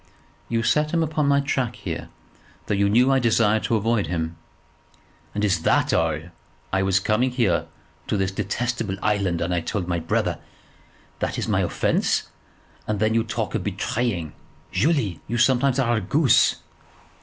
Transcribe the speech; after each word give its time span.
"You 0.49 0.63
set 0.63 0.95
him 0.95 1.03
upon 1.03 1.27
my 1.27 1.41
track 1.41 1.75
here, 1.75 2.09
though 2.65 2.73
you 2.73 2.89
knew 2.89 3.11
I 3.11 3.19
desired 3.19 3.61
to 3.65 3.75
avoid 3.75 4.07
him." 4.07 4.35
"And 5.35 5.45
is 5.45 5.61
that 5.61 5.93
all? 5.93 6.17
I 6.73 6.81
was 6.81 6.99
coming 6.99 7.29
here 7.29 7.67
to 8.07 8.17
this 8.17 8.31
detestable 8.31 8.97
island, 9.03 9.41
and 9.41 9.53
I 9.53 9.59
told 9.61 9.87
my 9.87 9.99
brother. 9.99 10.39
That 11.19 11.37
is 11.37 11.47
my 11.47 11.59
offence, 11.61 12.29
and 12.87 12.99
then 12.99 13.13
you 13.13 13.23
talk 13.23 13.53
of 13.53 13.63
betraying! 13.63 14.33
Julie, 14.71 15.19
you 15.27 15.37
sometimes 15.37 15.77
are 15.77 15.97
a 15.97 16.01
goose." 16.01 16.55